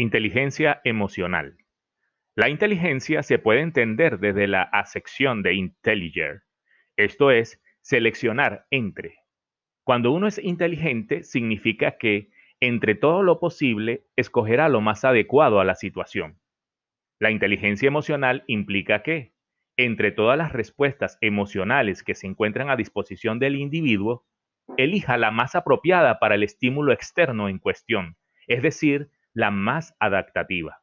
Inteligencia 0.00 0.80
emocional. 0.84 1.58
La 2.34 2.48
inteligencia 2.48 3.22
se 3.22 3.38
puede 3.38 3.60
entender 3.60 4.18
desde 4.18 4.46
la 4.46 4.62
acepción 4.62 5.42
de 5.42 5.52
intelliger, 5.52 6.44
esto 6.96 7.30
es, 7.30 7.60
seleccionar 7.82 8.64
entre. 8.70 9.18
Cuando 9.84 10.10
uno 10.12 10.26
es 10.26 10.38
inteligente, 10.38 11.22
significa 11.22 11.98
que, 11.98 12.30
entre 12.60 12.94
todo 12.94 13.22
lo 13.22 13.40
posible, 13.40 14.06
escogerá 14.16 14.70
lo 14.70 14.80
más 14.80 15.04
adecuado 15.04 15.60
a 15.60 15.66
la 15.66 15.74
situación. 15.74 16.40
La 17.18 17.30
inteligencia 17.30 17.86
emocional 17.86 18.42
implica 18.46 19.02
que, 19.02 19.34
entre 19.76 20.12
todas 20.12 20.38
las 20.38 20.54
respuestas 20.54 21.18
emocionales 21.20 22.02
que 22.02 22.14
se 22.14 22.26
encuentran 22.26 22.70
a 22.70 22.76
disposición 22.76 23.38
del 23.38 23.56
individuo, 23.56 24.24
elija 24.78 25.18
la 25.18 25.30
más 25.30 25.54
apropiada 25.54 26.18
para 26.18 26.36
el 26.36 26.42
estímulo 26.42 26.94
externo 26.94 27.50
en 27.50 27.58
cuestión, 27.58 28.16
es 28.46 28.62
decir, 28.62 29.10
la 29.34 29.50
más 29.50 29.96
adaptativa. 30.00 30.80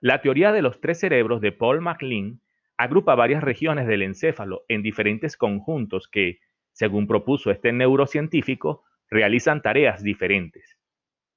La 0.00 0.22
teoría 0.22 0.52
de 0.52 0.62
los 0.62 0.80
tres 0.80 0.98
cerebros 1.00 1.40
de 1.40 1.52
Paul 1.52 1.80
MacLean 1.80 2.40
agrupa 2.78 3.14
varias 3.14 3.42
regiones 3.42 3.86
del 3.86 4.02
encéfalo 4.02 4.64
en 4.68 4.82
diferentes 4.82 5.36
conjuntos 5.36 6.08
que, 6.08 6.40
según 6.72 7.06
propuso 7.06 7.50
este 7.50 7.72
neurocientífico, 7.72 8.84
realizan 9.10 9.60
tareas 9.60 10.02
diferentes. 10.02 10.78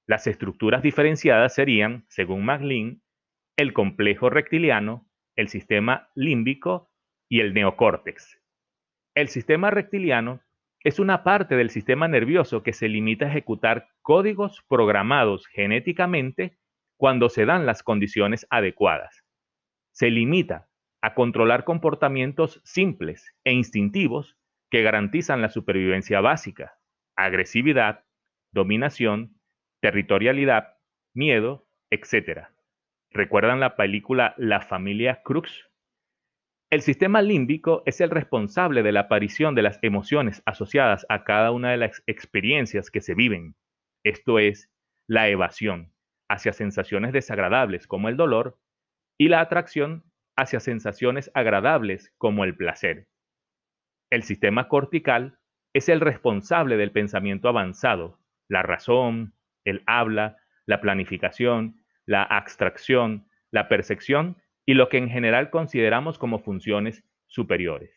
Las 0.08 0.28
estructuras 0.28 0.82
diferenciadas 0.82 1.54
serían, 1.54 2.06
según 2.08 2.46
MacLean, 2.46 3.02
el 3.58 3.74
complejo 3.74 4.30
reptiliano, 4.30 5.06
el 5.36 5.50
sistema 5.50 6.10
límbico 6.16 6.90
y 7.30 7.42
el 7.42 7.54
neocórtex. 7.54 8.40
El 9.16 9.28
sistema 9.28 9.70
reptiliano 9.70 10.42
es 10.84 11.00
una 11.00 11.24
parte 11.24 11.56
del 11.56 11.70
sistema 11.70 12.08
nervioso 12.08 12.62
que 12.62 12.74
se 12.74 12.90
limita 12.90 13.26
a 13.26 13.30
ejecutar 13.30 13.88
códigos 14.02 14.62
programados 14.68 15.48
genéticamente 15.48 16.58
cuando 16.98 17.30
se 17.30 17.46
dan 17.46 17.66
las 17.66 17.84
condiciones 17.84 18.46
adecuadas. 18.50 19.24
Se 19.92 20.10
limita 20.10 20.68
a 21.02 21.14
controlar 21.14 21.64
comportamientos 21.64 22.62
simples 22.64 23.34
e 23.44 23.54
instintivos 23.54 24.38
que 24.70 24.82
garantizan 24.82 25.42
la 25.42 25.50
supervivencia 25.50 26.20
básica, 26.20 26.78
agresividad, 27.16 28.04
dominación, 28.52 29.40
territorialidad, 29.82 30.78
miedo, 31.14 31.66
etc. 31.92 32.48
¿Recuerdan 33.10 33.60
la 33.60 33.76
película 33.76 34.34
La 34.38 34.62
familia 34.62 35.22
Crux? 35.24 35.70
El 36.74 36.82
sistema 36.82 37.22
límbico 37.22 37.84
es 37.86 38.02
el 38.02 38.10
responsable 38.10 38.82
de 38.82 38.92
la 38.92 39.02
aparición 39.02 39.54
de 39.54 39.62
las 39.62 39.78
emociones 39.84 40.42
asociadas 40.48 41.06
a 41.08 41.24
cada 41.24 41.52
una 41.52 41.70
de 41.70 41.78
las 41.78 42.02
experiencias 42.08 42.90
que 42.90 43.00
se 43.00 43.14
viven. 43.14 43.56
Esto 44.04 44.40
es, 44.40 44.72
la 45.08 45.30
evasión 45.30 45.94
hacia 46.30 46.52
sensaciones 46.52 47.14
desagradables 47.14 47.86
como 47.86 48.10
el 48.10 48.18
dolor 48.18 48.58
y 49.20 49.28
la 49.28 49.42
atracción 49.42 50.04
hacia 50.36 50.60
sensaciones 50.60 51.30
agradables 51.36 52.12
como 52.18 52.44
el 52.44 52.58
placer. 52.58 53.06
El 54.10 54.24
sistema 54.24 54.68
cortical 54.68 55.38
es 55.74 55.90
el 55.90 56.00
responsable 56.00 56.76
del 56.76 56.92
pensamiento 56.92 57.50
avanzado, 57.50 58.18
la 58.50 58.64
razón, 58.64 59.36
el 59.64 59.84
habla, 59.86 60.38
la 60.66 60.82
planificación, 60.82 61.84
la 62.08 62.24
abstracción, 62.24 63.28
la 63.52 63.68
percepción 63.68 64.38
y 64.66 64.74
lo 64.74 64.90
que 64.90 64.98
en 64.98 65.10
general 65.10 65.50
consideramos 65.50 66.18
como 66.18 66.40
funciones 66.40 67.04
superiores. 67.28 67.92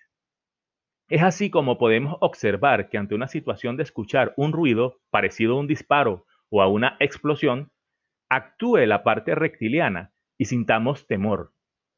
Es 1.08 1.22
así 1.22 1.50
como 1.50 1.78
podemos 1.78 2.16
observar 2.20 2.88
que 2.88 2.98
ante 2.98 3.14
una 3.14 3.28
situación 3.28 3.76
de 3.76 3.84
escuchar 3.84 4.34
un 4.36 4.52
ruido 4.52 5.00
parecido 5.10 5.54
a 5.54 5.60
un 5.60 5.68
disparo 5.68 6.26
o 6.50 6.62
a 6.62 6.68
una 6.68 6.96
explosión, 6.98 7.70
actúe 8.28 8.78
la 8.86 9.04
parte 9.04 9.34
reptiliana 9.36 10.12
y 10.36 10.46
sintamos 10.46 11.06
temor. 11.06 11.52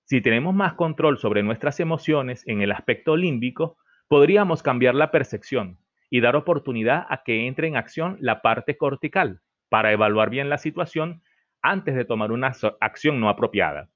Si 0.05 0.21
tenemos 0.21 0.55
más 0.55 0.75
control 0.75 1.19
sobre 1.19 1.43
nuestras 1.43 1.81
emociones 1.81 2.47
en 2.47 2.61
el 2.61 2.73
aspecto 2.73 3.17
límbico, 3.17 3.79
podríamos 4.09 4.63
cambiar 4.63 4.95
la 4.95 5.11
percepción 5.11 5.79
y 6.11 6.21
dar 6.21 6.37
oportunidad 6.37 7.07
a 7.09 7.23
que 7.23 7.47
entre 7.47 7.69
en 7.69 7.77
acción 7.77 8.17
la 8.21 8.43
parte 8.43 8.77
cortical 8.77 9.41
para 9.69 9.93
evaluar 9.93 10.31
bien 10.31 10.49
la 10.49 10.59
situación 10.59 11.23
antes 11.63 11.95
de 11.95 12.05
tomar 12.05 12.33
una 12.33 12.53
acción 12.81 13.21
no 13.21 13.29
apropiada. 13.29 13.91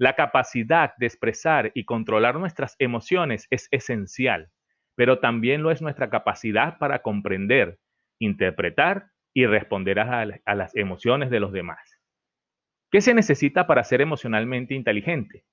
La 0.00 0.14
capacidad 0.14 0.96
de 0.96 1.04
expresar 1.04 1.72
y 1.74 1.84
controlar 1.84 2.36
nuestras 2.36 2.74
emociones 2.78 3.46
es 3.50 3.68
esencial, 3.70 4.48
pero 4.94 5.18
también 5.18 5.62
lo 5.62 5.70
es 5.70 5.82
nuestra 5.82 6.08
capacidad 6.08 6.78
para 6.78 7.02
comprender, 7.02 7.78
interpretar 8.18 9.10
y 9.34 9.44
responder 9.44 10.00
a, 10.00 10.24
las 10.54 10.74
emociones 10.74 11.28
de 11.28 11.40
los 11.40 11.52
demás. 11.52 12.00
¿Qué 12.90 13.02
se 13.02 13.12
necesita 13.12 13.66
para 13.66 13.84
ser 13.84 14.00
emocionalmente 14.00 14.72
inteligente? 14.72 15.44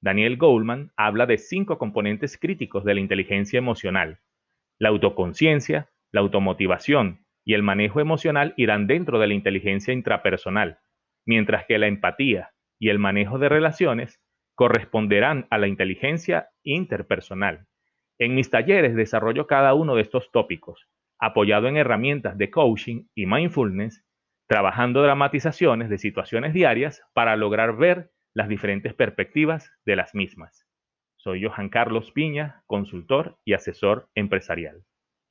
Daniel 0.00 0.36
Goldman 0.36 0.92
habla 0.96 1.26
de 1.26 1.38
cinco 1.38 1.76
componentes 1.76 2.38
críticos 2.38 2.84
de 2.84 2.94
la 2.94 3.00
inteligencia 3.00 3.58
emocional. 3.58 4.20
La 4.78 4.90
autoconciencia, 4.90 5.90
la 6.12 6.20
automotivación 6.20 7.26
y 7.44 7.54
el 7.54 7.64
manejo 7.64 7.98
emocional 7.98 8.54
irán 8.56 8.86
dentro 8.86 9.18
de 9.18 9.26
la 9.26 9.34
inteligencia 9.34 9.92
intrapersonal, 9.92 10.78
mientras 11.24 11.66
que 11.66 11.76
la 11.78 11.88
empatía, 11.88 12.52
y 12.78 12.90
el 12.90 12.98
manejo 12.98 13.38
de 13.38 13.48
relaciones 13.48 14.20
corresponderán 14.54 15.46
a 15.50 15.58
la 15.58 15.68
inteligencia 15.68 16.48
interpersonal. 16.62 17.66
En 18.18 18.34
mis 18.34 18.50
talleres 18.50 18.94
desarrollo 18.94 19.46
cada 19.46 19.74
uno 19.74 19.94
de 19.94 20.02
estos 20.02 20.30
tópicos, 20.32 20.88
apoyado 21.18 21.68
en 21.68 21.76
herramientas 21.76 22.38
de 22.38 22.50
coaching 22.50 23.04
y 23.14 23.26
mindfulness, 23.26 24.04
trabajando 24.48 25.02
dramatizaciones 25.02 25.90
de 25.90 25.98
situaciones 25.98 26.54
diarias 26.54 27.02
para 27.12 27.36
lograr 27.36 27.76
ver 27.76 28.10
las 28.34 28.48
diferentes 28.48 28.94
perspectivas 28.94 29.72
de 29.84 29.96
las 29.96 30.14
mismas. 30.14 30.66
Soy 31.16 31.44
Johan 31.44 31.68
Carlos 31.68 32.12
Piña, 32.12 32.62
consultor 32.66 33.38
y 33.44 33.54
asesor 33.54 34.08
empresarial. 34.14 34.84